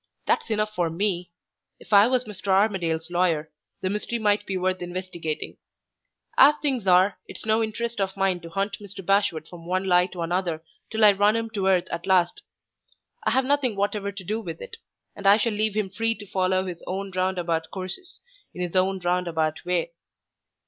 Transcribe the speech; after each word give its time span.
That's 0.25 0.49
enough 0.49 0.73
for 0.73 0.89
me. 0.89 1.29
If 1.79 1.93
I 1.93 2.07
was 2.07 2.23
Mr. 2.23 2.47
Armadale's 2.47 3.11
lawyer, 3.11 3.51
the 3.81 3.89
mystery 3.91 4.17
might 4.17 4.47
be 4.47 4.57
worth 4.57 4.81
investigating. 4.81 5.57
As 6.39 6.55
things 6.59 6.87
are, 6.87 7.19
it's 7.27 7.45
no 7.45 7.61
interest 7.61 8.01
of 8.01 8.17
mine 8.17 8.39
to 8.39 8.49
hunt 8.49 8.79
Mr. 8.79 9.05
Bashwood 9.05 9.47
from 9.47 9.67
one 9.67 9.83
lie 9.85 10.07
to 10.07 10.23
another 10.23 10.63
till 10.91 11.05
I 11.05 11.11
run 11.11 11.35
him 11.35 11.51
to 11.51 11.67
earth 11.67 11.87
at 11.91 12.07
last. 12.07 12.41
I 13.25 13.29
have 13.29 13.45
nothing 13.45 13.75
whatever 13.75 14.11
to 14.11 14.23
do 14.23 14.41
with 14.41 14.59
it; 14.59 14.77
and 15.15 15.27
I 15.27 15.37
shall 15.37 15.53
leave 15.53 15.75
him 15.75 15.91
free 15.91 16.15
to 16.15 16.25
follow 16.25 16.65
his 16.65 16.81
own 16.87 17.11
roundabout 17.11 17.69
courses, 17.69 18.21
in 18.55 18.61
his 18.63 18.75
own 18.75 18.97
roundabout 19.01 19.63
way." 19.65 19.91